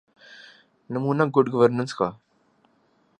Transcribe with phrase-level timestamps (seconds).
[0.89, 2.07] نمونہ good governance کا۔